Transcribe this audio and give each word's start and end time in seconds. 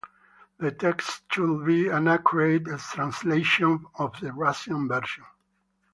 The 0.57 0.71
text 0.71 1.31
should 1.31 1.63
be 1.63 1.87
an 1.89 2.07
accurate 2.07 2.65
translation 2.79 3.85
of 3.99 4.19
the 4.19 4.33
Russian 4.33 4.87
version. 4.87 5.25